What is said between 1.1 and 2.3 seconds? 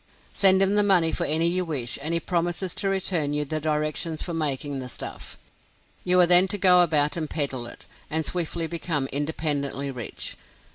for any you wish, and he